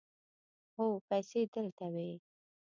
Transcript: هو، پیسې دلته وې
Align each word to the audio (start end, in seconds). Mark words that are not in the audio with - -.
هو، 0.75 0.85
پیسې 1.09 1.39
دلته 1.53 1.85
وې 1.93 2.09